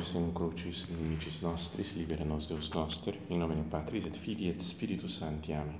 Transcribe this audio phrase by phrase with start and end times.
[0.00, 4.48] per sem crucis limites nostris, libera nos Deus noster, em nome de Patris et Filii
[4.48, 5.52] et Spiritus Sancti.
[5.52, 5.78] Amém.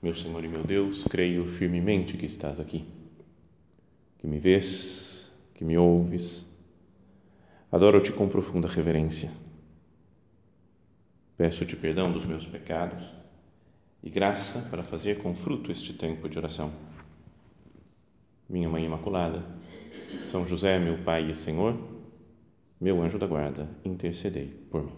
[0.00, 2.84] Meu Senhor e meu Deus, creio firmemente que estás aqui,
[4.18, 6.46] que me vês, que me ouves.
[7.72, 9.32] Adoro-te com profunda reverência.
[11.36, 13.12] Peço-te perdão dos meus pecados
[14.04, 16.70] e graça para fazer com fruto este tempo de oração.
[18.48, 19.44] Minha Mãe Imaculada,
[20.22, 21.99] São José, meu Pai e Senhor,
[22.80, 24.92] meu anjo da guarda, intercedei por mim.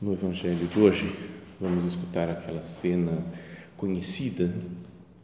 [0.00, 1.14] No Evangelho de hoje,
[1.60, 3.12] vamos escutar aquela cena
[3.76, 4.50] conhecida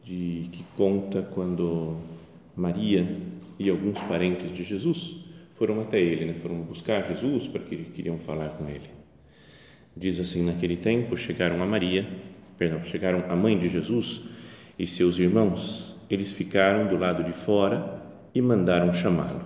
[0.04, 1.96] de que conta quando
[2.54, 5.16] Maria e alguns parentes de Jesus
[5.52, 6.34] foram até ele, né?
[6.34, 8.90] foram buscar Jesus porque queriam falar com ele.
[9.96, 12.06] Diz assim: naquele tempo chegaram a Maria,
[12.58, 14.22] perdão, chegaram a mãe de Jesus
[14.78, 15.96] e seus irmãos.
[16.10, 18.02] Eles ficaram do lado de fora
[18.34, 19.42] e mandaram chamá-lo.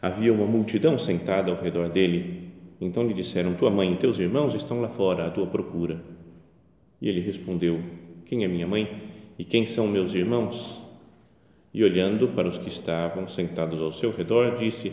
[0.00, 2.50] Havia uma multidão sentada ao redor dele.
[2.80, 6.02] Então lhe disseram: Tua mãe e teus irmãos estão lá fora à tua procura.
[7.00, 7.80] E ele respondeu:
[8.24, 9.02] Quem é minha mãe
[9.38, 10.81] e quem são meus irmãos?
[11.74, 14.92] E olhando para os que estavam sentados ao seu redor, disse: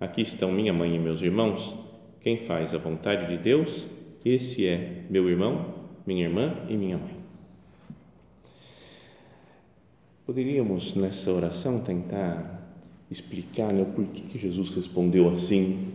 [0.00, 1.74] Aqui estão minha mãe e meus irmãos.
[2.20, 3.86] Quem faz a vontade de Deus,
[4.24, 5.74] esse é meu irmão,
[6.06, 7.14] minha irmã e minha mãe.
[10.24, 12.74] Poderíamos nessa oração tentar
[13.10, 15.92] explicar né, o porquê que Jesus respondeu assim.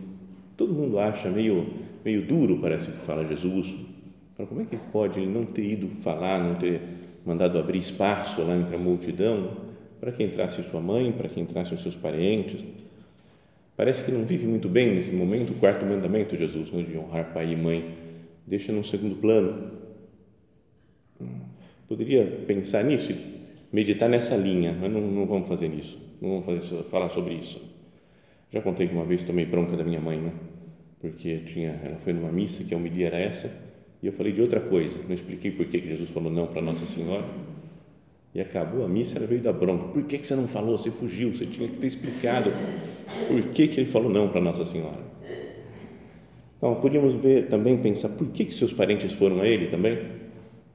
[0.56, 1.66] Todo mundo acha meio
[2.04, 3.74] meio duro, parece que fala Jesus.
[4.36, 6.80] Como é que pode ele não ter ido falar, não ter
[7.26, 9.69] mandado abrir espaço lá entre a multidão?
[10.00, 12.64] Para que entrasse sua mãe, para que entrassem os seus parentes.
[13.76, 17.32] Parece que não vive muito bem nesse momento o quarto mandamento, Jesus, né, de honrar
[17.34, 17.94] pai e mãe.
[18.46, 19.72] Deixa num segundo plano.
[21.86, 23.12] Poderia pensar nisso,
[23.72, 27.60] meditar nessa linha, mas não, não vamos fazer isso, não vamos fazer, falar sobre isso.
[28.52, 30.32] Já contei que uma vez tomei bronca da minha mãe, né?
[31.00, 33.50] porque tinha, ela foi numa missa que a homilia era essa,
[34.02, 36.86] e eu falei de outra coisa, não expliquei por que Jesus falou não para Nossa
[36.86, 37.24] Senhora
[38.34, 39.88] e acabou a missa, ela veio da bronca.
[39.88, 40.78] Por que, que você não falou?
[40.78, 42.50] Você fugiu, você tinha que ter explicado
[43.26, 45.10] por que, que ele falou não para Nossa Senhora.
[46.56, 49.98] Então, podíamos ver também, pensar, por que, que seus parentes foram a ele também?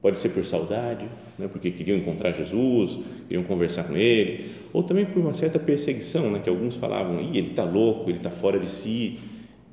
[0.02, 1.08] Pode ser por saudade,
[1.38, 1.48] né?
[1.48, 6.40] porque queriam encontrar Jesus, queriam conversar com ele, ou também por uma certa perseguição, né?
[6.42, 9.18] que alguns falavam, Ih, ele está louco, ele está fora de si,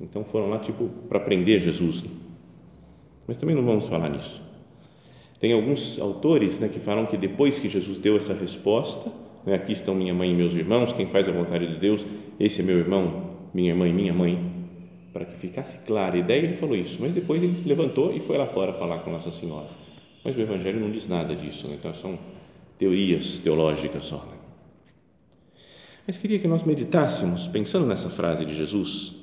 [0.00, 2.04] então foram lá tipo para prender Jesus.
[3.26, 4.40] Mas também não vamos falar nisso.
[5.40, 9.10] Tem alguns autores né, que falam que depois que Jesus deu essa resposta,
[9.44, 12.06] né, aqui estão minha mãe e meus irmãos, quem faz a vontade de Deus,
[12.38, 14.38] esse é meu irmão, minha irmã e minha mãe,
[15.12, 18.38] para que ficasse clara a ideia, ele falou isso, mas depois ele levantou e foi
[18.38, 19.68] lá fora falar com Nossa Senhora.
[20.24, 21.76] Mas o Evangelho não diz nada disso, né?
[21.78, 22.18] então são
[22.78, 24.16] teorias teológicas só.
[24.16, 24.38] Né?
[26.06, 29.16] Mas queria que nós meditássemos, pensando nessa frase de Jesus,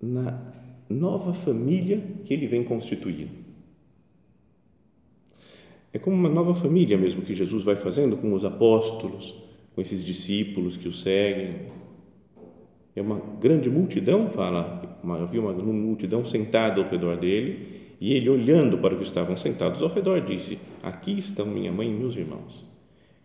[0.00, 0.52] na
[0.88, 3.47] nova família que ele vem constituindo
[5.98, 9.34] é como uma nova família mesmo que Jesus vai fazendo com os apóstolos,
[9.74, 11.56] com esses discípulos que o seguem.
[12.94, 18.78] É uma grande multidão, fala, havia uma multidão sentada ao redor dele e ele, olhando
[18.78, 22.64] para os que estavam sentados ao redor, disse: Aqui estão minha mãe e meus irmãos.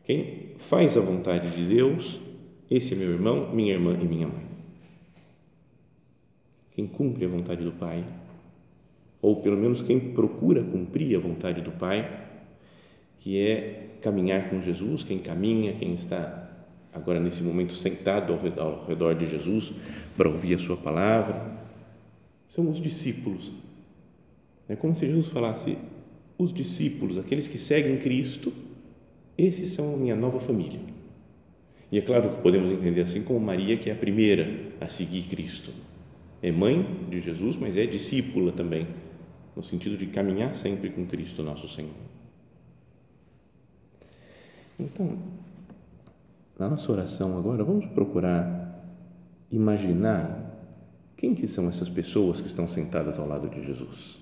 [0.03, 2.19] Quem faz a vontade de Deus,
[2.71, 4.45] esse é meu irmão, minha irmã e minha mãe.
[6.71, 8.03] Quem cumpre a vontade do Pai,
[9.21, 12.23] ou pelo menos quem procura cumprir a vontade do Pai,
[13.19, 16.43] que é caminhar com Jesus, quem caminha, quem está
[16.93, 19.73] agora nesse momento sentado ao redor, de Jesus
[20.15, 21.57] para ouvir a sua palavra,
[22.47, 23.51] são os discípulos.
[24.67, 25.77] É como se Jesus falasse:
[26.37, 28.53] os discípulos, aqueles que seguem Cristo,
[29.37, 30.79] esses são a minha nova família.
[31.91, 35.23] E é claro que podemos entender assim como Maria, que é a primeira a seguir
[35.23, 35.71] Cristo.
[36.41, 38.87] É mãe de Jesus, mas é discípula também,
[39.55, 42.12] no sentido de caminhar sempre com Cristo, nosso Senhor.
[44.79, 45.17] Então,
[46.57, 48.63] na nossa oração agora, vamos procurar
[49.51, 50.51] imaginar
[51.15, 54.17] quem que são essas pessoas que estão sentadas ao lado de Jesus.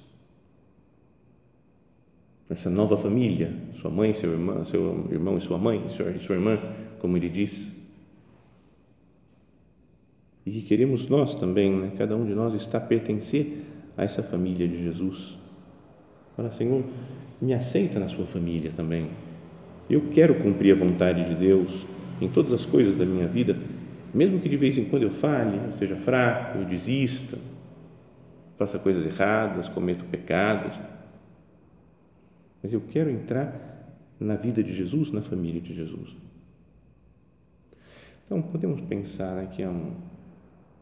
[2.49, 6.59] Essa nova família, sua mãe, seu irmão, seu irmão e sua mãe, sua, sua irmã,
[6.99, 7.71] como ele diz.
[10.45, 11.93] E que queremos nós também, né?
[11.97, 13.63] cada um de nós está a pertencer
[13.95, 15.37] a essa família de Jesus.
[16.35, 16.83] Fala, Senhor,
[17.41, 19.09] me aceita na sua família também
[19.89, 21.85] eu quero cumprir a vontade de Deus,
[22.21, 23.57] em todas as coisas da minha vida,
[24.13, 27.37] mesmo que de vez em quando eu fale, eu seja fraco, eu desista,
[28.55, 30.79] faça coisas erradas, cometa pecados,
[32.61, 33.69] mas eu quero entrar
[34.19, 36.15] na vida de Jesus, na família de Jesus.
[38.25, 39.93] Então, podemos pensar aqui um,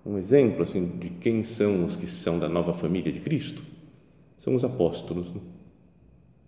[0.05, 3.63] um exemplo assim de quem são os que são da nova família de Cristo.
[4.37, 5.33] São os apóstolos.
[5.33, 5.41] Né?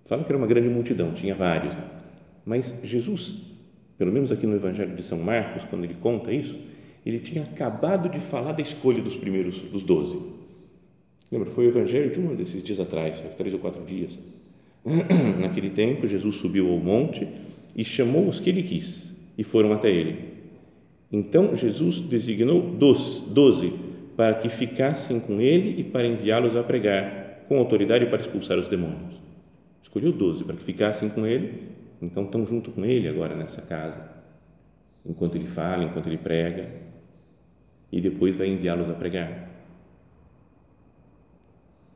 [0.05, 2.00] Fala que era uma grande multidão, tinha vários, né?
[2.45, 3.43] Mas Jesus,
[3.97, 6.57] pelo menos aqui no Evangelho de São Marcos, quando ele conta isso,
[7.05, 10.19] ele tinha acabado de falar da escolha dos primeiros, dos doze.
[11.31, 11.49] Lembra?
[11.49, 14.19] Foi o Evangelho de um desses dias atrás, três ou quatro dias.
[15.39, 17.27] Naquele tempo, Jesus subiu ao monte
[17.75, 20.31] e chamou os que ele quis e foram até ele.
[21.11, 23.73] Então, Jesus designou doze
[24.15, 28.67] para que ficassem com ele e para enviá-los a pregar, com autoridade para expulsar os
[28.67, 29.19] demônios.
[29.81, 31.53] Escolheu doze para que ficassem com ele,
[32.01, 34.09] então estão junto com ele agora nessa casa,
[35.05, 36.69] enquanto ele fala, enquanto ele prega,
[37.91, 39.49] e depois vai enviá-los a pregar.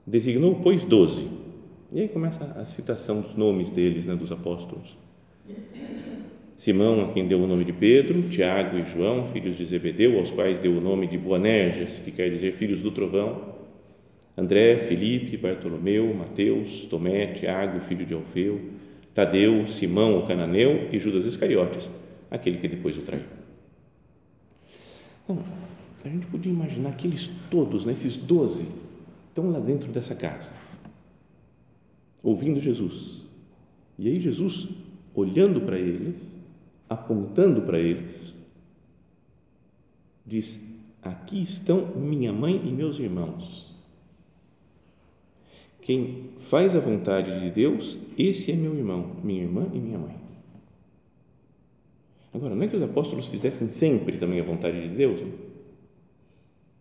[0.05, 1.27] Designou, pois, doze.
[1.91, 4.97] E aí começa a citação dos nomes deles, né, dos apóstolos.
[6.57, 10.31] Simão, a quem deu o nome de Pedro, Tiago e João, filhos de Zebedeu, aos
[10.31, 13.55] quais deu o nome de Boanerges, que quer dizer filhos do trovão,
[14.37, 18.59] André, Felipe, Bartolomeu, Mateus, Tomé, Tiago, filho de Alfeu,
[19.15, 21.89] Tadeu, Simão, o cananeu e Judas Iscariotes,
[22.29, 23.25] aquele que depois o traiu.
[25.23, 25.39] Então,
[26.03, 28.67] a gente podia imaginar que eles todos, né, esses doze,
[29.29, 30.53] estão lá dentro dessa casa
[32.25, 33.21] ouvindo Jesus.
[33.99, 34.67] E aí Jesus,
[35.13, 36.35] olhando para eles,
[36.89, 38.33] apontando para eles,
[40.25, 40.73] diz:
[41.03, 43.74] Aqui estão minha mãe e meus irmãos.
[45.85, 50.15] Quem faz a vontade de Deus, esse é meu irmão, minha irmã e minha mãe.
[52.33, 55.21] Agora, não é que os apóstolos fizessem sempre também a vontade de Deus,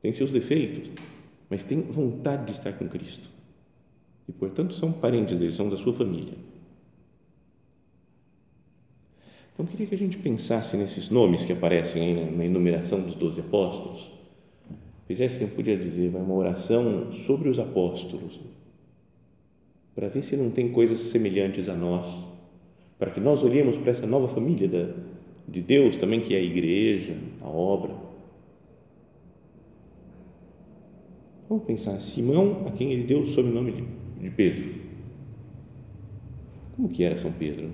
[0.01, 0.89] tem seus defeitos,
[1.51, 3.29] mas tem vontade de estar com Cristo
[4.27, 6.39] e, portanto, são parentes deles, são da sua família.
[9.53, 13.43] Então, queria que a gente pensasse nesses nomes que aparecem aí na enumeração dos doze
[13.43, 14.11] apóstolos.
[15.06, 18.41] Fizesse, eu podia dizer, uma oração sobre os apóstolos,
[19.94, 22.25] para ver se não tem coisas semelhantes a nós,
[22.99, 24.94] para que nós olhemos para essa nova família da,
[25.46, 27.93] de Deus também, que é a igreja, a obra.
[31.49, 34.64] Vamos pensar, Simão, a quem ele deu o sobrenome de de Pedro.
[36.75, 37.70] Como que era São Pedro?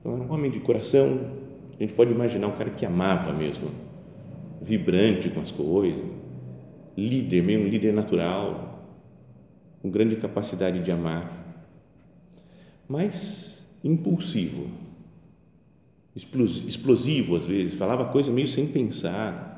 [0.00, 1.32] Então, era um homem de coração,
[1.78, 3.70] a gente pode imaginar um cara que amava mesmo,
[4.60, 6.02] vibrante com as coisas,
[6.96, 8.75] líder, meio um líder natural,
[9.86, 11.64] com grande capacidade de amar,
[12.88, 14.68] mas impulsivo,
[16.14, 19.54] explosivo às vezes, falava coisa meio sem pensar,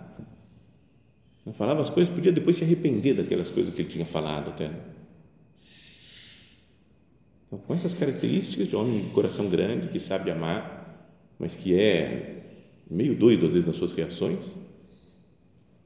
[1.55, 4.71] falava as coisas, podia depois se arrepender daquelas coisas que ele tinha falado até.
[7.47, 11.09] Então, com essas características de homem de coração grande, que sabe amar,
[11.39, 12.43] mas que é
[12.91, 14.55] meio doido às vezes nas suas reações,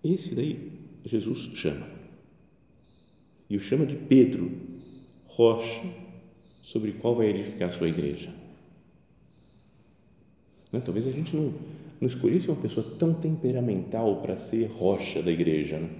[0.02, 0.72] esse daí
[1.04, 1.91] Jesus chama.
[3.52, 4.50] E o chama de Pedro,
[5.26, 5.82] rocha
[6.62, 8.30] sobre qual vai edificar a sua igreja.
[10.72, 10.80] Né?
[10.82, 11.52] Talvez a gente não,
[12.00, 15.78] não escolhesse uma pessoa tão temperamental para ser rocha da igreja.
[15.78, 15.90] Né?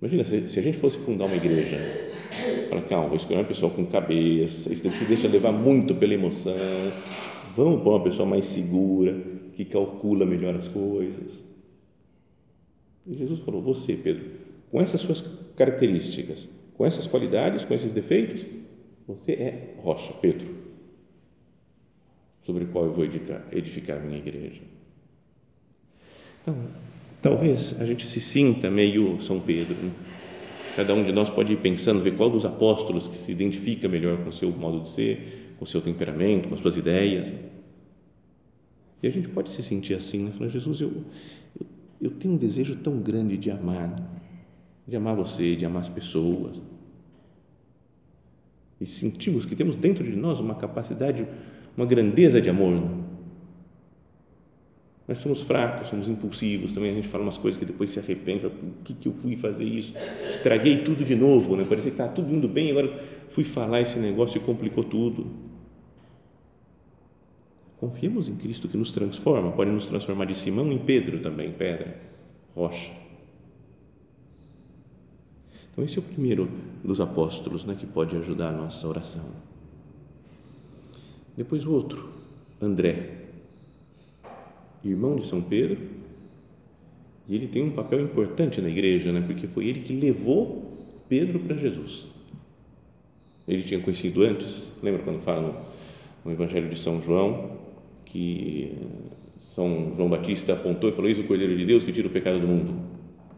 [0.00, 1.76] Imagina se, se a gente fosse fundar uma igreja
[2.70, 6.54] Fala, calma, vou escolher uma pessoa com cabeça, se deixa levar muito pela emoção.
[7.54, 9.14] Vamos pôr uma pessoa mais segura,
[9.54, 11.38] que calcula melhor as coisas.
[13.06, 14.24] E Jesus falou: Você, Pedro,
[14.70, 15.22] com essas suas
[15.54, 16.48] características,
[16.78, 18.46] com essas qualidades, com esses defeitos,
[19.06, 20.46] você é rocha, Pedro,
[22.40, 24.62] sobre o qual eu vou edificar, edificar minha igreja.
[26.40, 26.56] Então,
[27.20, 29.90] talvez a gente se sinta meio São Pedro, né?
[30.76, 34.16] Cada um de nós pode ir pensando, ver qual dos apóstolos que se identifica melhor
[34.22, 37.34] com o seu modo de ser, com o seu temperamento, com as suas ideias.
[39.02, 40.48] E a gente pode se sentir assim, né?
[40.48, 40.92] Jesus, eu,
[41.60, 41.66] eu,
[42.02, 44.17] eu tenho um desejo tão grande de amar,
[44.88, 46.60] de amar você, de amar as pessoas.
[48.80, 51.24] E sentimos que temos dentro de nós uma capacidade,
[51.76, 53.06] uma grandeza de amor
[55.08, 58.40] nós somos fracos, somos impulsivos, também a gente fala umas coisas que depois se arrepende,
[58.42, 59.94] fala, por que, que eu fui fazer isso?
[60.28, 61.64] Estraguei tudo de novo, né?
[61.66, 65.26] parecia que estava tudo indo bem, agora fui falar esse negócio e complicou tudo.
[67.78, 71.96] Confiemos em Cristo que nos transforma, pode nos transformar de Simão em Pedro também, pedra,
[72.54, 72.90] rocha.
[75.78, 76.50] Então, esse é o primeiro
[76.82, 79.26] dos apóstolos né, que pode ajudar a nossa oração.
[81.36, 82.10] Depois o outro,
[82.60, 83.26] André
[84.84, 85.78] irmão de São Pedro,
[87.28, 89.22] e ele tem um papel importante na igreja, né?
[89.24, 92.06] porque foi ele que levou Pedro para Jesus.
[93.46, 95.54] Ele tinha conhecido antes, lembra quando fala no,
[96.24, 97.52] no Evangelho de São João,
[98.04, 98.76] que
[99.38, 102.40] São João Batista apontou e falou: Eis o Cordeiro de Deus que tira o pecado
[102.40, 102.74] do mundo.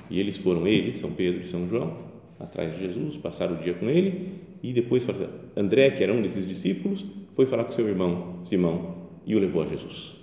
[0.08, 2.09] E eles foram, ele, São Pedro e São João,
[2.40, 5.06] atrás de Jesus, passaram o dia com ele e depois
[5.56, 7.04] André, que era um desses discípulos,
[7.34, 10.16] foi falar com seu irmão Simão e o levou a Jesus.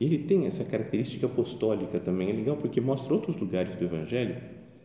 [0.00, 4.36] Ele tem essa característica apostólica também, é legal porque mostra outros lugares do Evangelho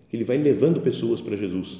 [0.10, 1.80] que ele vai levando pessoas para Jesus.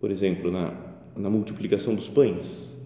[0.00, 0.74] Por exemplo, na,
[1.16, 2.80] na multiplicação dos pães,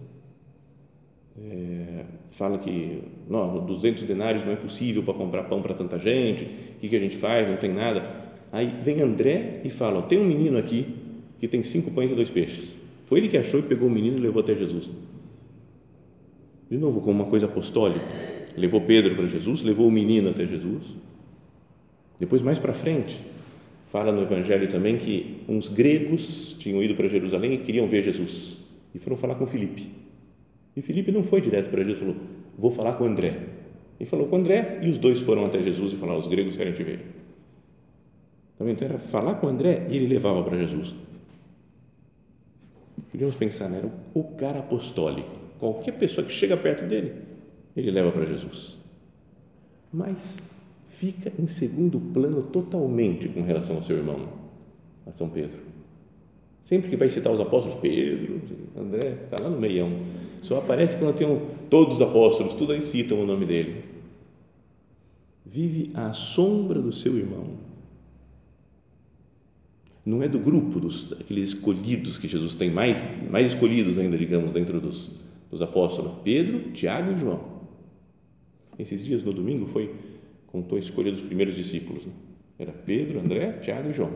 [1.39, 6.43] é, fala que não, 200 denários não é possível para comprar pão para tanta gente,
[6.43, 7.47] o que, que a gente faz?
[7.47, 8.26] Não tem nada.
[8.51, 10.95] Aí vem André e fala: tem um menino aqui
[11.39, 12.75] que tem cinco pães e dois peixes.
[13.05, 14.89] Foi ele que achou e pegou o menino e levou até Jesus.
[16.69, 18.05] De novo, como uma coisa apostólica.
[18.57, 20.83] Levou Pedro para Jesus, levou o menino até Jesus.
[22.19, 23.19] Depois, mais para frente,
[23.91, 28.57] fala no Evangelho também que uns gregos tinham ido para Jerusalém e queriam ver Jesus.
[28.95, 29.87] E foram falar com Filipe.
[30.75, 32.15] E Filipe não foi direto para Jesus, falou:
[32.57, 33.37] Vou falar com André.
[33.99, 36.73] E falou com André, e os dois foram até Jesus e falaram: Os gregos querem
[36.73, 36.99] te ver.
[38.59, 40.95] Então, era falar com André e ele levava para Jesus.
[43.11, 43.77] Podíamos pensar, né?
[43.77, 45.29] era o cara apostólico.
[45.59, 47.13] Qualquer pessoa que chega perto dele,
[47.75, 48.75] ele leva para Jesus.
[49.93, 50.39] Mas
[50.85, 54.27] fica em segundo plano totalmente com relação ao seu irmão,
[55.05, 55.59] a São Pedro.
[56.63, 58.41] Sempre que vai citar os apóstolos, Pedro,
[58.75, 59.89] André, está lá no meião.
[60.41, 63.83] Só aparece quando tem todos os apóstolos, tudo aí citam o nome dele.
[65.45, 67.66] Vive à sombra do seu irmão
[70.07, 74.53] não é do grupo dos aqueles escolhidos que Jesus tem mais mais escolhidos ainda digamos
[74.53, 75.11] dentro dos,
[75.51, 76.13] dos apóstolos.
[76.23, 77.57] Pedro Tiago e João.
[78.79, 79.93] Esses dias no domingo foi
[80.47, 82.13] contou a escolha dos primeiros discípulos né?
[82.57, 84.13] era Pedro André Tiago e João.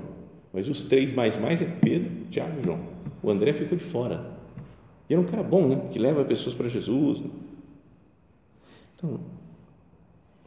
[0.54, 2.80] Mas os três mais mais é Pedro Tiago e João.
[3.22, 4.40] O André ficou de fora.
[5.10, 5.90] E era um cara bom né?
[5.92, 7.30] Que leva pessoas para Jesus né?
[8.96, 9.20] então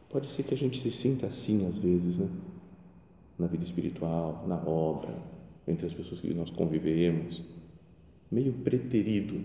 [0.09, 2.29] pode ser que a gente se sinta assim às vezes né?
[3.37, 5.34] Na vida espiritual na obra
[5.67, 7.41] entre as pessoas que nós convivemos,
[8.31, 9.41] meio preterido,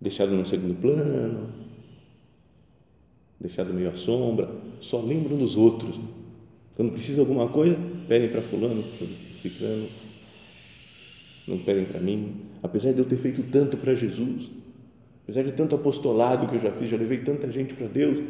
[0.00, 1.52] deixado no segundo plano,
[3.38, 6.00] deixado meio à sombra, só lembram dos outros.
[6.76, 7.78] Quando precisa de alguma coisa,
[8.08, 9.86] pedem para fulano, para ciclano,
[11.46, 12.34] não pedem para mim.
[12.62, 14.50] Apesar de eu ter feito tanto para Jesus,
[15.22, 18.22] apesar de tanto apostolado que eu já fiz, já levei tanta gente para Deus,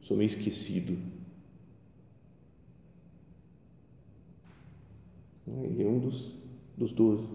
[0.00, 1.17] sou meio esquecido
[5.78, 6.32] E um dos,
[6.76, 7.26] dos doze,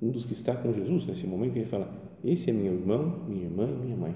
[0.00, 1.92] um dos que está com Jesus nesse momento, ele fala:
[2.24, 4.14] Esse é meu irmão, minha irmã e minha mãe.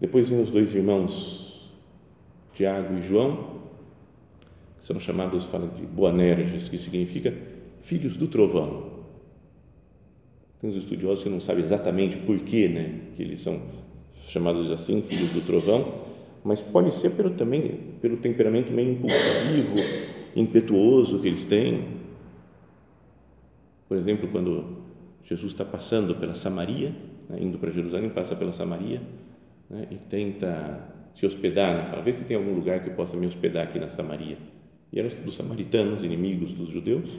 [0.00, 1.70] Depois vem os dois irmãos,
[2.54, 3.60] Tiago e João,
[4.78, 7.34] que são chamados, fala de Boanerges, que significa
[7.80, 9.00] filhos do trovão.
[10.60, 13.62] Tem uns estudiosos que não sabem exatamente por que, né, que eles são
[14.28, 16.09] chamados assim, filhos do trovão,
[16.44, 19.76] mas pode ser pelo também pelo temperamento meio impulsivo,
[20.34, 22.00] impetuoso que eles têm.
[23.88, 24.78] Por exemplo, quando
[25.24, 26.94] Jesus está passando pela Samaria,
[27.28, 29.02] né, indo para Jerusalém, passa pela Samaria
[29.68, 33.26] né, e tenta se hospedar, né, fala, vê se tem algum lugar que possa me
[33.26, 34.38] hospedar aqui na Samaria.
[34.92, 37.18] E eram dos samaritanos, inimigos dos judeus,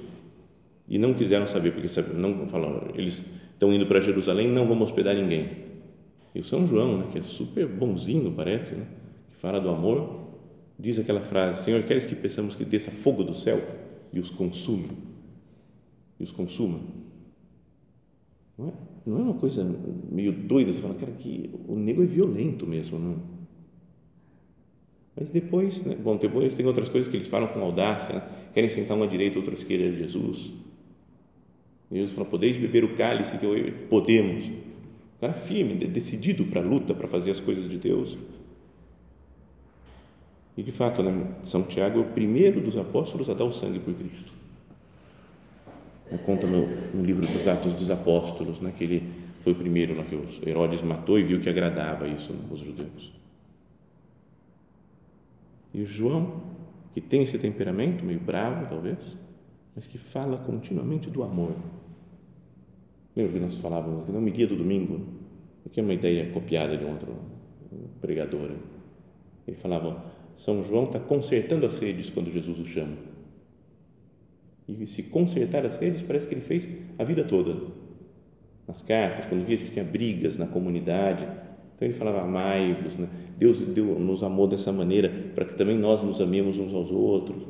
[0.87, 5.15] e não quiseram saber, porque não falaram, eles estão indo para Jerusalém, não vamos hospedar
[5.15, 5.49] ninguém.
[6.33, 8.85] E o São João, né, que é super bonzinho, parece, né,
[9.41, 10.27] fala do amor,
[10.77, 13.59] diz aquela frase: Senhor, queres que peçamos que desça fogo do céu
[14.13, 14.89] e os consuma?
[16.19, 16.79] E os consuma?
[18.57, 18.71] Não é,
[19.07, 19.63] não é uma coisa
[20.11, 20.71] meio doida?
[20.71, 23.17] Você fala, cara, que o nego é violento mesmo, não?
[25.15, 25.95] Mas depois, né?
[25.95, 28.23] bom, depois tem outras coisas que eles falam com audácia, né?
[28.53, 30.53] querem sentar uma direita, outra esquerda de Jesus.
[31.91, 33.55] Jesus fala: Podeis beber o cálice que eu
[33.89, 34.45] podemos.
[34.45, 38.17] O cara firme, decidido para a luta, para fazer as coisas de Deus
[40.57, 43.79] e de fato, né, São Tiago é o primeiro dos apóstolos a dar o sangue
[43.79, 44.33] por Cristo.
[46.25, 49.09] Conta no, no livro dos Atos dos Apóstolos, né, que ele
[49.41, 53.13] foi o primeiro lá que os Herodes matou e viu que agradava isso né, judeus.
[55.73, 56.41] E João,
[56.93, 59.17] que tem esse temperamento meio bravo, talvez,
[59.73, 61.55] mas que fala continuamente do amor.
[63.15, 65.01] Lembra que nós falávamos aqui, não me do domingo,
[65.71, 67.15] que é uma ideia copiada de um outro
[68.01, 68.51] pregador.
[69.47, 70.03] Ele falava
[70.41, 72.97] são João está consertando as redes quando Jesus o chama.
[74.67, 77.55] E se consertar as redes, parece que ele fez a vida toda.
[78.67, 81.21] nas cartas, quando via que tinha brigas na comunidade.
[81.75, 82.95] Então ele falava: amai-vos.
[82.95, 83.07] Né?
[83.37, 87.43] Deus, Deus nos amou dessa maneira para que também nós nos amemos uns aos outros.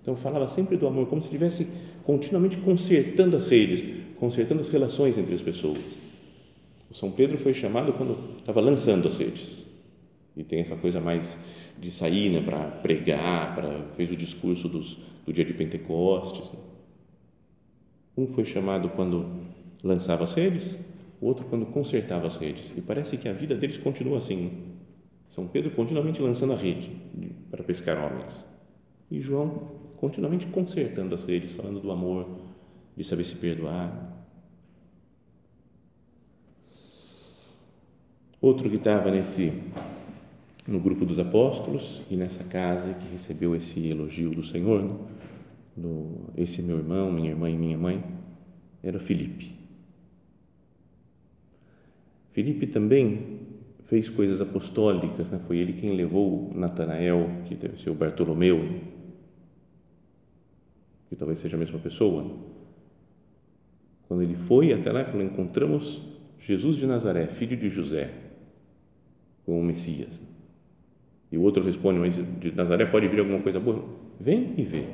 [0.00, 1.66] Então falava sempre do amor, como se estivesse
[2.04, 3.84] continuamente consertando as redes,
[4.18, 5.98] consertando as relações entre as pessoas.
[6.90, 9.65] O São Pedro foi chamado quando estava lançando as redes.
[10.36, 11.38] E tem essa coisa mais
[11.78, 16.52] de sair né, para pregar, para fez o discurso dos, do dia de Pentecostes.
[16.52, 16.58] Né?
[18.16, 19.26] Um foi chamado quando
[19.82, 20.76] lançava as redes,
[21.20, 22.76] o outro quando consertava as redes.
[22.76, 24.36] E parece que a vida deles continua assim.
[24.36, 24.50] Né?
[25.30, 26.90] São Pedro continuamente lançando a rede
[27.50, 28.46] para pescar homens.
[29.10, 32.28] E João continuamente consertando as redes, falando do amor,
[32.96, 34.14] de saber se perdoar.
[38.40, 39.52] Outro que estava nesse
[40.66, 44.96] no grupo dos apóstolos e nessa casa que recebeu esse elogio do Senhor, né?
[45.76, 48.02] do, esse meu irmão, minha irmã e minha mãe,
[48.82, 49.54] era Felipe.
[52.30, 53.40] Felipe também
[53.84, 55.38] fez coisas apostólicas, né?
[55.38, 58.80] foi ele quem levou Natanael, que deve ser o Bartolomeu,
[61.08, 62.24] que talvez seja a mesma pessoa.
[62.24, 62.30] Né?
[64.08, 66.02] Quando ele foi até lá, falou: Encontramos
[66.40, 68.12] Jesus de Nazaré, filho de José,
[69.44, 70.35] como o Messias.
[71.36, 73.84] E o outro responde: Mas de Nazaré pode vir alguma coisa boa?
[74.18, 74.86] Vem e vê.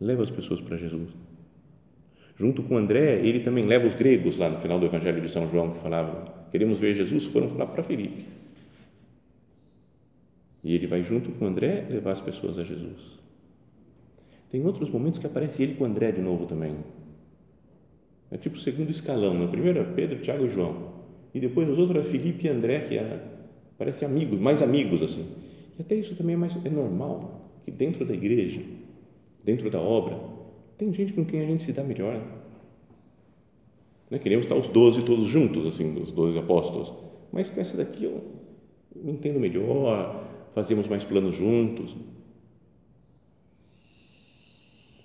[0.00, 1.10] Leva as pessoas para Jesus.
[2.36, 5.48] Junto com André, ele também leva os gregos lá no final do Evangelho de São
[5.50, 8.24] João, que falavam: Queremos ver Jesus, foram falar para Felipe.
[10.62, 13.18] E ele vai junto com André levar as pessoas a Jesus.
[14.48, 16.76] Tem outros momentos que aparece ele com André de novo também.
[18.30, 19.34] É tipo o segundo escalão.
[19.34, 19.48] Né?
[19.48, 20.92] Primeiro é Pedro, Tiago e João.
[21.34, 23.37] E depois os outros é Felipe e André, que é,
[23.78, 25.26] parecem amigos, mais amigos assim.
[25.78, 28.60] E até isso também é, mais, é normal, que dentro da igreja,
[29.44, 30.18] dentro da obra,
[30.76, 32.20] tem gente com quem a gente se dá melhor.
[34.10, 34.18] Né?
[34.18, 36.92] Queremos estar os doze todos juntos, assim, os doze apóstolos.
[37.32, 38.20] Mas com essa daqui eu
[38.94, 41.94] me entendo melhor, fazemos mais planos juntos.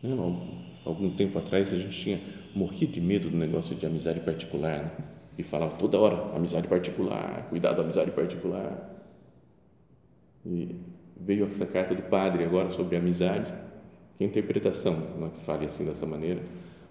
[0.02, 2.22] Não, algum tempo atrás a gente tinha
[2.56, 5.12] morrido de medo do negócio de amizade particular né?
[5.38, 8.91] E falava toda hora amizade particular, cuidado amizade particular.
[10.46, 10.76] E
[11.19, 13.52] veio essa carta do padre agora sobre amizade,
[14.17, 16.41] que interpretação não é que fale assim dessa maneira.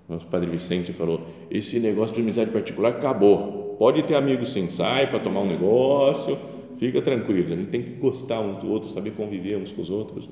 [0.08, 3.76] Nosso padre Vicente falou: esse negócio de amizade particular acabou.
[3.78, 6.38] Pode ter amigos sim, sai para tomar um negócio,
[6.76, 7.52] fica tranquilo.
[7.52, 10.28] A gente tem que gostar um do outro, saber conviver uns com os outros.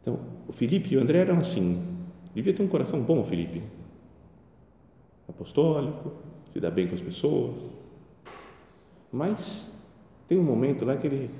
[0.00, 1.82] Então, o Felipe e o André eram assim.
[2.34, 3.62] Devia ter um coração bom, o Felipe.
[5.28, 6.12] Apostólico,
[6.52, 7.72] se dá bem com as pessoas.
[9.10, 9.72] Mas
[10.28, 11.30] tem um momento lá que ele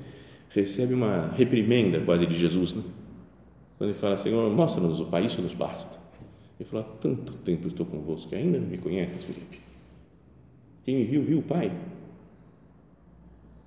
[0.51, 2.83] recebe uma reprimenda quase de Jesus, né?
[3.79, 5.99] Quando ele fala, Senhor, mostra-nos o Pai, isso nos basta.
[6.59, 9.61] Ele fala, tanto tempo estou convosco ainda não me conheces, Felipe.
[10.85, 11.73] Quem me viu, viu o Pai.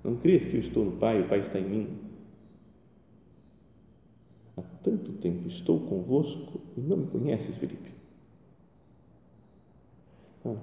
[0.02, 2.06] Não crês que eu estou no Pai, o Pai está em mim
[4.56, 7.90] há tanto tempo estou convosco e não me conheces, Felipe.
[10.46, 10.58] Bom,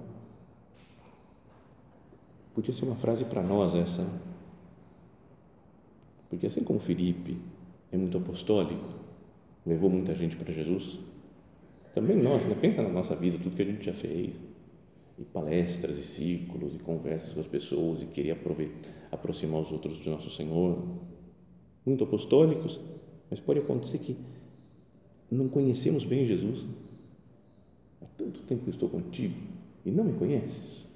[2.54, 4.02] podia ser uma frase para nós essa,
[6.30, 7.36] porque assim como Felipe
[7.92, 8.88] é muito apostólico,
[9.66, 10.98] levou muita gente para Jesus,
[11.92, 12.56] também nós, né?
[12.58, 14.34] pensa na nossa vida, tudo que a gente já fez,
[15.18, 18.38] e palestras, e círculos, e conversas com as pessoas, e querer
[19.12, 20.82] aproximar os outros de nosso Senhor,
[21.84, 22.80] muito apostólicos,
[23.30, 24.16] mas pode acontecer que
[25.30, 26.66] não conhecemos bem Jesus.
[28.00, 29.34] Há tanto tempo que estou contigo
[29.84, 30.88] e não me conheces.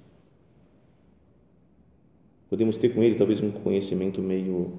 [2.49, 4.73] Podemos ter com ele talvez um conhecimento meio,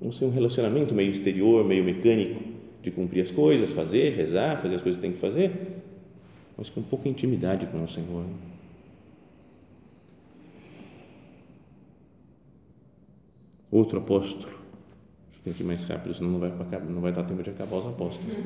[0.00, 2.42] não sei, um relacionamento meio exterior, meio mecânico,
[2.82, 5.82] de cumprir as coisas, fazer, rezar, fazer as coisas que tem que fazer,
[6.56, 8.24] mas com pouca intimidade com o Senhor.
[13.70, 14.56] Outro apóstolo,
[15.44, 16.50] tem que ir mais rápido, senão não vai,
[16.88, 18.36] não vai dar tempo de acabar os apóstolos.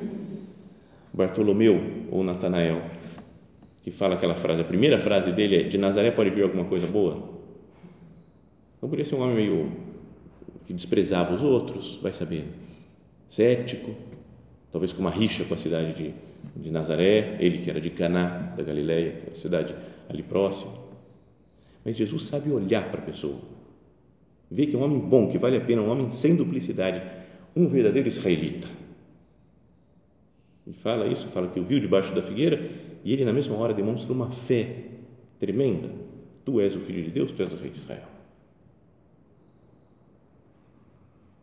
[1.12, 2.82] Bartolomeu ou Natanael,
[3.82, 6.86] que fala aquela frase, a primeira frase dele é: De Nazaré pode vir alguma coisa
[6.86, 7.40] boa?
[8.80, 9.72] Não podia ser um homem meio
[10.66, 12.44] que desprezava os outros, vai saber.
[13.28, 13.94] Cético,
[14.72, 16.14] talvez com uma rixa com a cidade de,
[16.56, 19.74] de Nazaré, ele que era de Caná, da Galileia, cidade
[20.08, 20.72] ali próxima.
[21.84, 23.38] Mas Jesus sabe olhar para a pessoa
[24.50, 27.00] Vê que é um homem bom, que vale a pena, um homem sem duplicidade,
[27.54, 28.66] um verdadeiro israelita.
[30.66, 32.60] Ele fala isso, fala que o viu debaixo da figueira
[33.04, 34.84] e ele, na mesma hora, demonstra uma fé
[35.38, 35.90] tremenda.
[36.44, 38.08] Tu és o Filho de Deus, tu és o Rei de Israel.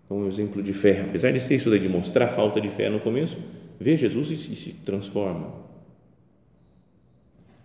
[0.06, 1.02] Então, um exemplo de fé.
[1.02, 3.38] Apesar de ser isso daí, de mostrar falta de fé no começo,
[3.80, 5.54] vê Jesus e se transforma.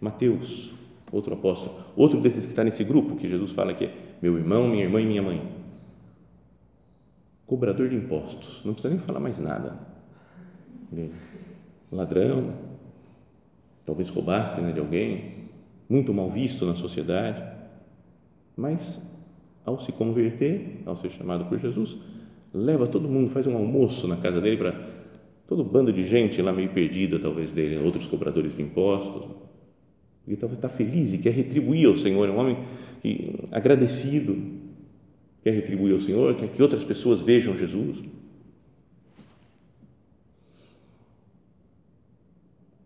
[0.00, 0.72] Mateus,
[1.12, 4.66] outro apóstolo, outro desses que está nesse grupo que Jesus fala que é meu irmão,
[4.66, 5.40] minha irmã e minha mãe.
[7.46, 9.78] Cobrador de impostos, não precisa nem falar mais nada.
[11.92, 12.71] Ladrão,
[13.92, 15.50] talvez roubasse né, de alguém,
[15.86, 17.42] muito mal visto na sociedade,
[18.56, 19.02] mas
[19.66, 21.98] ao se converter, ao ser chamado por Jesus,
[22.54, 24.74] leva todo mundo, faz um almoço na casa dele para
[25.46, 29.28] todo bando de gente lá meio perdida, talvez dele, outros cobradores de impostos.
[30.26, 32.58] Ele talvez está feliz e quer retribuir ao Senhor, é um homem
[33.02, 34.38] que, agradecido,
[35.44, 38.02] quer retribuir ao Senhor, quer que outras pessoas vejam Jesus.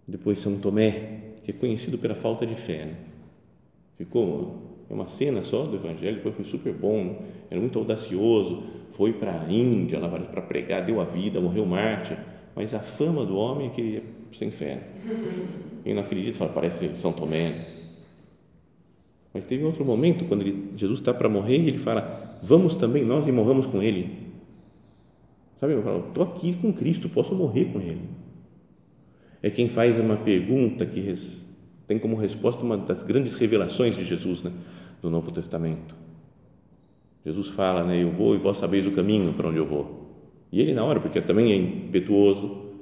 [0.07, 2.87] Depois São Tomé, que é conhecido pela falta de fé.
[2.87, 2.95] Né?
[3.97, 9.43] Ficou uma cena só do Evangelho, depois foi super bom, era muito audacioso, foi para
[9.43, 12.17] a Índia para pregar, deu a vida, morreu mártir,
[12.55, 14.83] mas a fama do homem é que ele é sem fé.
[15.83, 17.65] Quem não acredita fala, parece São Tomé.
[19.33, 23.05] Mas teve outro momento, quando ele, Jesus está para morrer, e ele fala, vamos também
[23.05, 24.27] nós e morramos com ele.
[25.59, 28.01] Sabe, eu falo, estou aqui com Cristo, posso morrer com ele.
[29.43, 31.13] É quem faz uma pergunta que
[31.87, 34.53] tem como resposta uma das grandes revelações de Jesus, né,
[35.01, 35.95] do Novo Testamento.
[37.25, 40.07] Jesus fala, né, eu vou e vós sabeis o caminho para onde eu vou.
[40.51, 42.73] E ele na hora, porque também é impetuoso,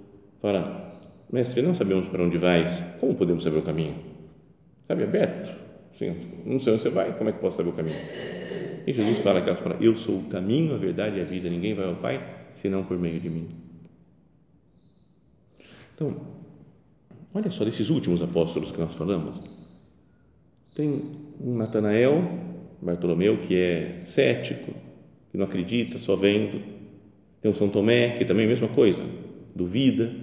[0.40, 0.92] fala,
[1.32, 3.96] mestre, não sabemos para onde vais, como podemos saber o caminho?
[4.86, 5.50] Sabe, aberto.
[5.94, 6.14] Sim,
[6.44, 7.96] não sei onde você vai, como é que posso saber o caminho?
[8.86, 11.74] E Jesus fala aquelas palavras, eu sou o caminho, a verdade e a vida, ninguém
[11.74, 12.22] vai ao Pai
[12.54, 13.48] senão por meio de mim.
[15.94, 16.20] Então,
[17.34, 19.42] Olha só, desses últimos apóstolos que nós falamos,
[20.72, 21.02] tem
[21.40, 22.22] um Natanael,
[22.80, 24.72] Bartolomeu, que é cético,
[25.30, 26.62] que não acredita, só vendo.
[27.42, 29.04] Tem o São Tomé, que também é a mesma coisa,
[29.52, 30.14] duvida,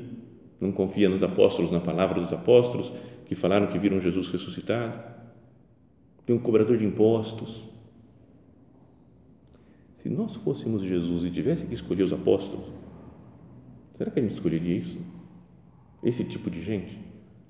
[0.60, 2.93] não confia nos apóstolos, na palavra dos apóstolos,
[3.26, 4.97] que falaram que viram Jesus ressuscitado.
[6.26, 7.69] Tem um cobrador de impostos.
[9.95, 12.67] Se nós fôssemos Jesus e tivesse que escolher os apóstolos,
[13.97, 15.21] será que a gente escolheria isso?
[16.04, 17.00] Esse tipo de gente.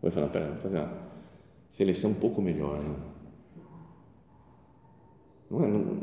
[0.01, 0.91] Vai falar, pera, vou fazer uma
[1.69, 2.79] seleção um pouco melhor.
[2.79, 2.95] Né?
[5.49, 5.99] Não é, não,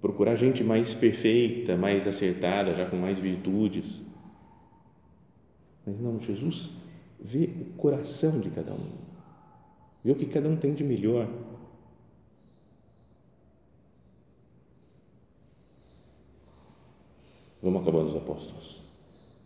[0.00, 4.00] procurar gente mais perfeita, mais acertada, já com mais virtudes.
[5.84, 6.70] Mas não, Jesus
[7.20, 8.90] vê o coração de cada um,
[10.04, 11.28] vê o que cada um tem de melhor.
[17.62, 18.80] Vamos acabando os apóstolos.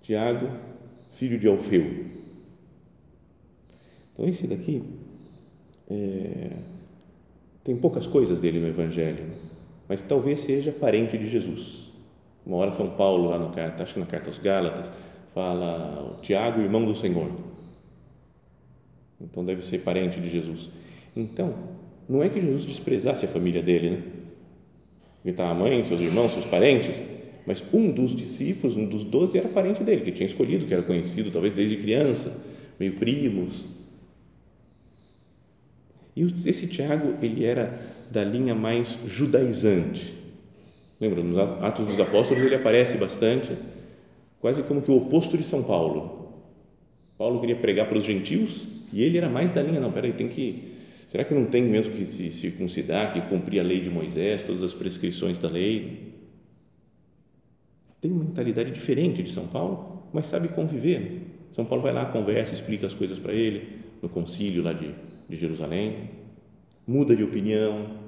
[0.03, 0.49] Tiago,
[1.13, 2.20] filho de Alfeu,
[4.21, 4.83] então, esse daqui
[5.89, 6.51] é,
[7.65, 9.25] tem poucas coisas dele no Evangelho,
[9.89, 11.91] mas talvez seja parente de Jesus.
[12.45, 14.91] Uma hora São Paulo, lá no carta, acho que na carta aos Gálatas,
[15.33, 17.31] fala Tiago, irmão do Senhor.
[19.19, 20.69] Então, deve ser parente de Jesus.
[21.17, 21.55] Então,
[22.07, 24.03] não é que Jesus desprezasse a família dele, né?
[25.25, 27.03] Ele estava a mãe, seus irmãos, seus parentes,
[27.47, 30.83] mas um dos discípulos, um dos doze, era parente dele, que tinha escolhido, que era
[30.83, 32.45] conhecido talvez desde criança,
[32.79, 33.80] meio primos.
[36.15, 37.79] E esse Tiago, ele era
[38.11, 40.15] da linha mais judaizante.
[41.01, 43.57] Lembra, nos Atos dos Apóstolos ele aparece bastante,
[44.39, 46.21] quase como que o oposto de São Paulo.
[47.17, 50.29] Paulo queria pregar para os gentios e ele era mais da linha, não, peraí, tem
[50.29, 50.73] que,
[51.07, 54.63] será que não tem mesmo que se circuncidar, que cumprir a lei de Moisés, todas
[54.63, 56.15] as prescrições da lei?
[58.01, 61.23] Tem uma mentalidade diferente de São Paulo, mas sabe conviver.
[61.53, 64.91] São Paulo vai lá, conversa, explica as coisas para ele, no concílio lá de
[65.31, 66.11] de Jerusalém,
[66.87, 67.99] muda de opinião.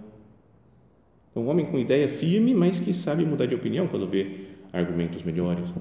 [1.35, 5.23] É um homem com ideia firme, mas que sabe mudar de opinião quando vê argumentos
[5.23, 5.73] melhores,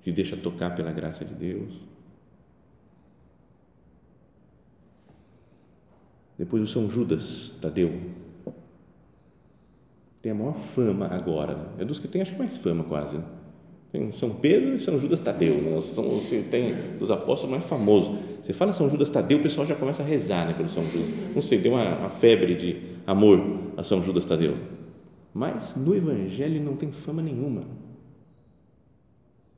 [0.00, 1.74] que deixa tocar pela graça de Deus.
[6.38, 7.92] Depois o São Judas Tadeu.
[10.22, 11.54] Tem a maior fama agora.
[11.54, 11.66] Né?
[11.78, 13.16] É dos que tem, acho que mais fama quase.
[13.16, 13.24] Né?
[13.92, 15.54] Tem São Pedro e São Judas Tadeu.
[15.54, 15.80] Né?
[15.80, 18.18] São, você tem dos apóstolos mais famosos.
[18.42, 21.08] Você fala São Judas Tadeu, o pessoal já começa a rezar né, pelo São Judas.
[21.34, 23.40] Não sei, tem uma, uma febre de amor
[23.76, 24.56] a São Judas Tadeu.
[25.32, 27.64] Mas no Evangelho não tem fama nenhuma.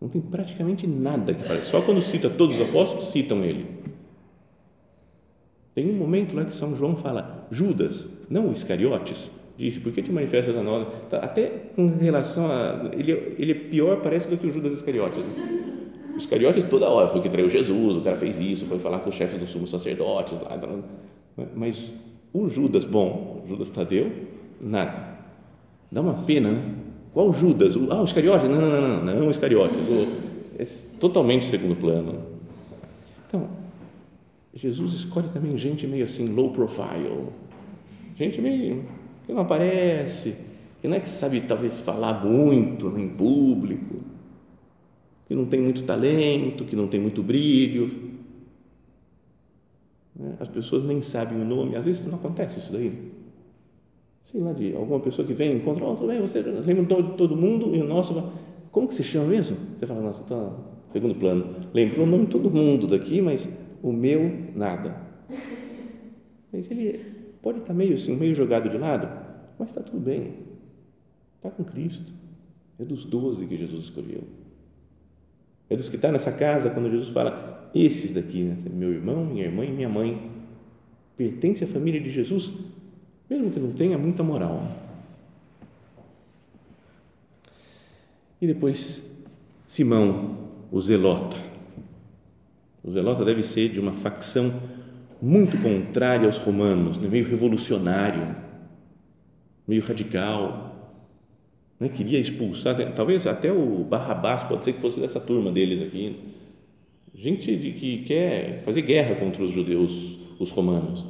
[0.01, 1.65] Não tem praticamente nada que fale.
[1.65, 3.67] Só quando cita todos os apóstolos, citam ele.
[5.75, 10.01] Tem um momento lá que São João fala Judas, não o Iscariotes, disse, por que
[10.01, 10.87] te manifestas a nós?
[11.11, 12.91] Tá, até com relação a.
[12.93, 15.25] Ele, ele é pior, parece, do que o Judas Iscariotes.
[15.25, 15.65] Né?
[16.17, 16.27] Os
[16.69, 19.37] toda hora foi que traiu Jesus, o cara fez isso, foi falar com o chefe
[19.37, 20.59] dos sumos sacerdotes lá.
[21.55, 21.93] Mas
[22.33, 24.11] o Judas, bom, Judas Tadeu,
[24.61, 25.19] nada.
[25.91, 26.75] Dá uma pena, né?
[27.13, 27.77] Qual Judas?
[27.77, 28.49] O, ah, o Iscariotes?
[28.49, 29.79] Não, não, não, não, não o Iscariotes.
[29.89, 30.09] O,
[30.59, 30.65] é
[31.01, 32.21] totalmente segundo plano.
[33.27, 33.49] Então,
[34.55, 37.29] Jesus escolhe também gente meio assim, low profile,
[38.17, 38.85] gente meio
[39.29, 40.37] que não aparece,
[40.81, 43.97] que não é que sabe talvez falar muito em público,
[45.27, 48.15] que não tem muito talento, que não tem muito brilho.
[50.17, 50.35] Né?
[50.41, 53.13] As pessoas nem sabem o nome, às vezes não acontece isso daí.
[54.25, 57.37] Sei lá, de alguma pessoa que vem, encontra, oh, tudo bem, você lembra de todo
[57.37, 58.33] mundo e o nosso,
[58.71, 59.59] como que se chama mesmo?
[59.77, 60.53] Você fala, nossa, está
[60.89, 63.47] segundo plano, lembrou o nome de todo mundo daqui, mas
[63.83, 65.03] o meu, nada.
[66.51, 67.18] Mas ele
[67.49, 69.09] pode estar meio assim, meio jogado de lado,
[69.59, 70.35] mas está tudo bem.
[71.37, 72.13] Está com Cristo.
[72.79, 74.23] É dos doze que Jesus escolheu.
[75.71, 78.59] É dos que está nessa casa quando Jesus fala, esses daqui, né?
[78.71, 80.31] meu irmão, minha irmã e minha mãe,
[81.17, 82.53] pertence à família de Jesus,
[83.31, 84.71] mesmo que não tenha muita moral.
[88.43, 89.25] E depois,
[89.67, 91.39] Simão, o zelota.
[92.85, 94.53] O zelota deve ser de uma facção
[95.21, 97.09] muito contrária aos romanos, né?
[97.09, 98.37] meio revolucionário,
[99.67, 100.93] meio radical.
[101.79, 101.89] Né?
[101.89, 106.17] Queria expulsar, talvez até o Barrabás pode ser que fosse dessa turma deles aqui.
[107.15, 111.05] Gente de que quer fazer guerra contra os judeus, os romanos.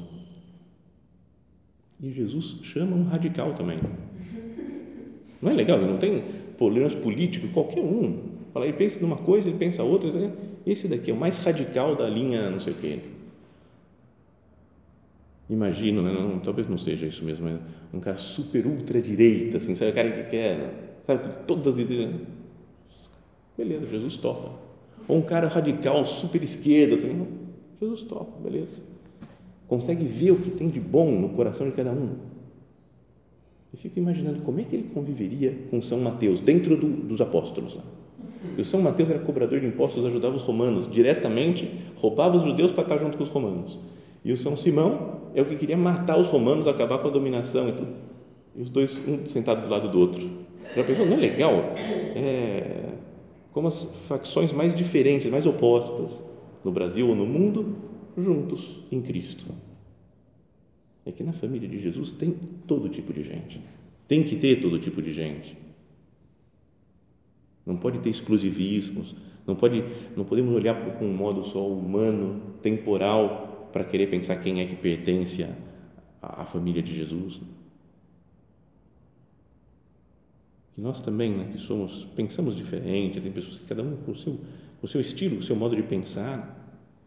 [2.03, 3.79] E Jesus chama um radical também.
[5.43, 5.79] Não é legal?
[5.79, 6.23] Não tem
[6.57, 8.39] problemas políticos, qualquer um.
[8.53, 10.11] Fala, ele pensa numa coisa, ele pensa outra.
[10.67, 12.99] Esse daqui é o mais radical da linha, não sei o quê.
[15.51, 16.13] Imagino, né?
[16.13, 17.61] não, talvez não seja isso mesmo, mas
[17.93, 19.93] um cara super ultra direita, assim, sabe?
[19.93, 22.11] O cara que quer, sabe, todas as ideias.
[23.57, 24.51] Beleza, Jesus topa.
[25.09, 27.27] Ou um cara radical, super esquerda, também.
[27.81, 28.83] Jesus topa, beleza.
[29.67, 32.17] Consegue ver o que tem de bom no coração de cada um.
[33.73, 37.79] Eu fico imaginando como é que ele conviveria com São Mateus, dentro do, dos apóstolos.
[38.57, 42.71] E o São Mateus era cobrador de impostos, ajudava os romanos diretamente, roubava os judeus
[42.71, 43.79] para estar junto com os romanos.
[44.25, 47.69] E o São Simão é o que queria matar os romanos, acabar com a dominação
[47.69, 47.93] e tudo.
[48.57, 50.29] E os dois, um sentado do lado do outro.
[50.75, 51.07] Já pensou?
[51.07, 51.53] Não é legal?
[52.15, 52.93] É,
[53.53, 56.23] como as facções mais diferentes, mais opostas
[56.65, 57.77] no Brasil ou no mundo,
[58.17, 59.47] juntos em Cristo.
[61.07, 62.35] É que na família de Jesus tem
[62.67, 63.61] todo tipo de gente.
[64.07, 65.57] Tem que ter todo tipo de gente
[67.69, 69.15] não pode ter exclusivismos,
[69.47, 69.85] não, pode,
[70.17, 74.77] não podemos olhar com um modo só humano, temporal, para querer pensar quem é que
[74.77, 77.41] pertence à, à família de Jesus.
[80.73, 84.15] Que nós também, né, que somos, pensamos diferente, tem pessoas que cada um com o
[84.15, 84.35] seu,
[84.81, 86.57] com o seu estilo, com o seu modo de pensar,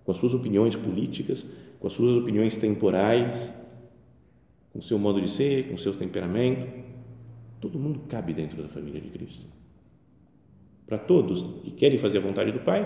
[0.03, 1.45] com as suas opiniões políticas,
[1.79, 3.53] com as suas opiniões temporais,
[4.71, 6.67] com o seu modo de ser, com o seu temperamento.
[7.59, 9.61] Todo mundo cabe dentro da família de Cristo
[10.91, 12.83] para todos que querem fazer a vontade do Pai,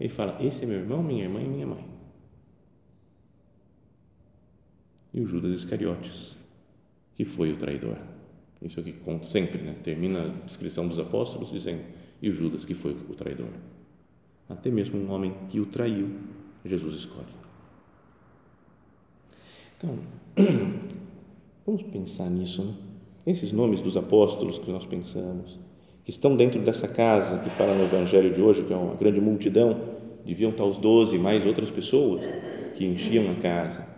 [0.00, 1.84] ele fala: Esse é meu irmão, minha irmã e minha mãe.
[5.14, 6.36] E o Judas Iscariotes,
[7.14, 7.96] que foi o traidor.
[8.60, 9.76] Isso é o que conta sempre, né?
[9.84, 11.82] termina a descrição dos apóstolos dizendo:
[12.20, 13.50] E o Judas, que foi o traidor.
[14.48, 16.10] Até mesmo um homem que o traiu,
[16.64, 17.26] Jesus escolhe.
[19.76, 19.98] Então,
[21.64, 22.74] vamos pensar nisso, né?
[23.26, 25.58] Esses nomes dos apóstolos que nós pensamos
[26.04, 29.20] que estão dentro dessa casa que fala no Evangelho de hoje, que é uma grande
[29.20, 29.80] multidão,
[30.24, 32.22] deviam estar os doze mais outras pessoas
[32.76, 33.93] que enchiam a casa.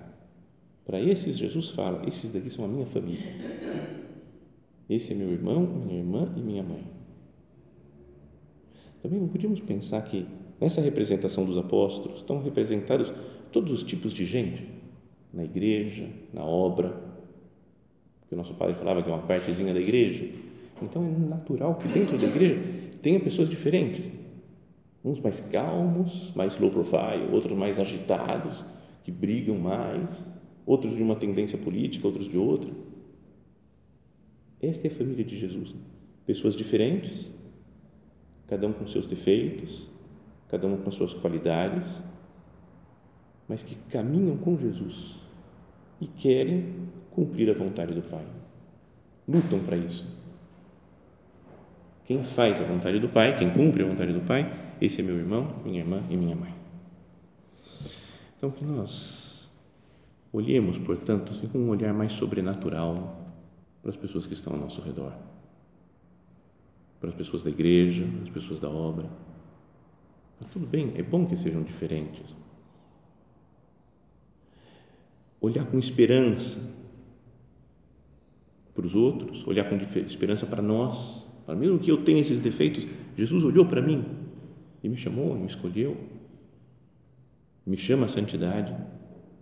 [0.87, 3.27] Para esses, Jesus fala: esses daqui são a minha família.
[4.89, 6.85] Esse é meu irmão, minha irmã e minha mãe.
[9.03, 10.27] Também não podíamos pensar que
[10.61, 13.13] nessa representação dos apóstolos estão representados
[13.53, 14.67] todos os tipos de gente
[15.33, 17.03] na igreja, na obra,
[18.29, 20.47] que o nosso pai falava que é uma partezinha da igreja
[20.83, 22.61] então é natural que dentro da igreja
[23.01, 24.07] tenha pessoas diferentes.
[25.05, 28.65] Uns mais calmos, mais low profile, outros mais agitados,
[29.05, 30.27] que brigam mais,
[30.67, 32.71] outros de uma tendência política, outros de outra.
[34.61, 35.75] Esta é a família de Jesus.
[36.27, 37.31] Pessoas diferentes,
[38.49, 39.87] cada um com seus defeitos,
[40.49, 41.89] cada um com suas qualidades,
[43.49, 45.21] mas que caminham com Jesus
[46.01, 48.27] e querem cumprir a vontade do Pai.
[49.29, 50.05] Lutam para isso
[52.07, 54.49] quem faz a vontade do Pai, quem cumpre a vontade do Pai,
[54.81, 56.55] esse é meu irmão, minha irmã e minha mãe.
[58.37, 59.36] Então, que nós
[60.37, 63.25] olhemos, portanto, assim, com um olhar mais sobrenatural
[63.83, 65.13] para as pessoas que estão ao nosso redor,
[67.01, 69.09] para as pessoas da igreja, as pessoas da obra.
[70.53, 72.35] Tudo bem, é bom que sejam diferentes.
[75.41, 76.75] Olhar com esperança
[78.75, 83.45] para os outros, olhar com esperança para nós mesmo que eu tenha esses defeitos, Jesus
[83.45, 84.05] olhou para mim
[84.83, 85.97] e me chamou, me escolheu,
[87.65, 88.75] me chama a santidade.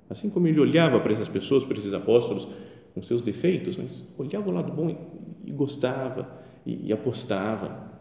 [0.08, 2.46] Assim como ele olhava para essas pessoas, para esses apóstolos,
[2.94, 7.92] com seus defeitos, mas olhava o lado bom e, e gostava e, e apostava.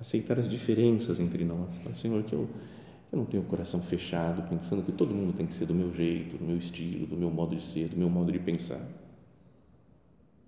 [0.00, 1.68] Aceitar as diferenças entre nós.
[1.96, 2.48] Senhor, que eu,
[3.12, 5.92] eu não tenho o coração fechado, pensando que todo mundo tem que ser do meu
[5.92, 8.80] jeito, do meu estilo, do meu modo de ser, do meu modo de pensar.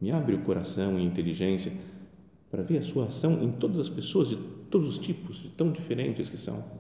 [0.00, 1.72] Me abre o coração e a inteligência
[2.50, 4.37] para ver a sua ação em todas as pessoas de
[4.70, 6.79] todos os tipos, de tão diferentes que são.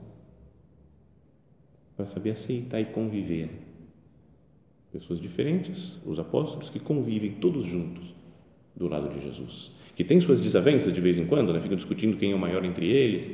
[2.00, 3.50] Para saber aceitar e conviver.
[4.90, 8.14] Pessoas diferentes, os apóstolos que convivem todos juntos
[8.74, 11.60] do lado de Jesus, que têm suas desavenças de vez em quando, né?
[11.60, 13.30] ficam discutindo quem é o maior entre eles,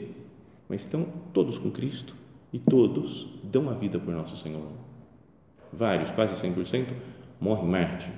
[0.68, 2.16] mas estão todos com Cristo
[2.52, 4.72] e todos dão a vida por nosso Senhor.
[5.72, 6.86] Vários, quase 100%,
[7.40, 8.10] morrem mártir.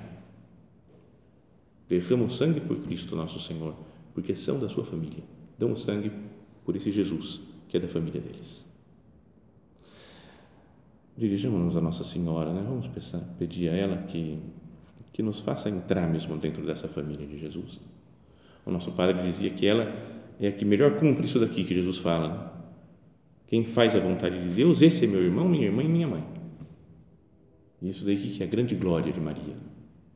[1.87, 3.75] Derramam sangue por Cristo nosso Senhor
[4.15, 5.23] porque são da sua família,
[5.59, 6.11] dão o sangue
[6.65, 8.68] por esse Jesus que é da família deles.
[11.19, 12.63] Dirijamos-nos a Nossa Senhora, né?
[12.65, 14.39] vamos pensar, pedir a ela que,
[15.11, 17.77] que nos faça entrar mesmo dentro dessa família de Jesus.
[18.65, 19.93] O nosso Padre dizia que ela
[20.39, 22.29] é a que melhor cumpre isso daqui que Jesus fala.
[22.29, 22.49] Né?
[23.47, 26.23] Quem faz a vontade de Deus, esse é meu irmão, minha irmã e minha mãe.
[27.81, 29.55] E isso daí que é a grande glória de Maria.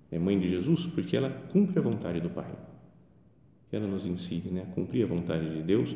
[0.09, 2.55] É mãe de Jesus porque ela cumpre a vontade do Pai
[3.75, 5.95] ela nos ensine né, a cumprir a vontade de Deus,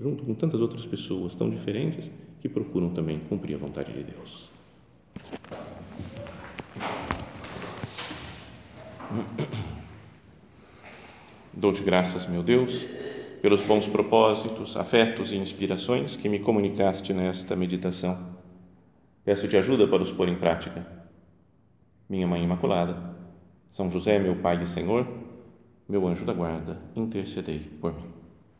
[0.00, 2.10] junto com tantas outras pessoas tão diferentes
[2.40, 4.50] que procuram também cumprir a vontade de Deus.
[11.52, 12.86] Dou-te graças, meu Deus,
[13.42, 18.38] pelos bons propósitos, afetos e inspirações que me comunicaste nesta meditação.
[19.22, 20.86] Peço-te ajuda para os pôr em prática.
[22.08, 23.14] Minha Mãe Imaculada,
[23.68, 25.06] São José, meu Pai e Senhor,
[25.86, 28.19] meu anjo da guarda, intercedei por mim.